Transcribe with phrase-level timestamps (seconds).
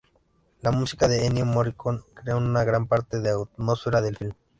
[0.63, 4.33] La música de Ennio Morricone crea en gran parte la atmósfera del film.